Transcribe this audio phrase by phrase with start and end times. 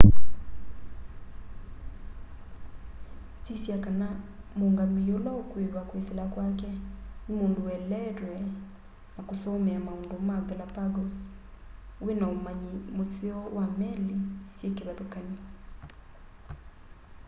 [3.45, 4.07] sisya kana
[4.57, 6.71] muungamii ula ukuiva kwisila kwake
[7.27, 8.33] ni mundu ueleetwe
[9.15, 11.15] na kusomea maundu ma galapagos
[12.05, 14.17] wina umanyi museo wa meli
[14.53, 15.43] syi kivathukany'o